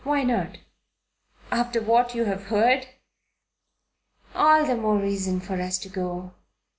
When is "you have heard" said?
2.15-2.87